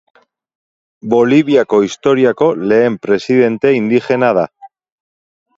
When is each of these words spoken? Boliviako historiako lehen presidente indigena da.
Boliviako 1.13 1.81
historiako 1.87 2.49
lehen 2.71 2.97
presidente 3.05 3.77
indigena 3.81 4.31
da. 4.39 4.51